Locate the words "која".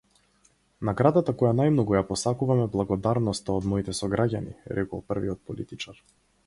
1.41-1.51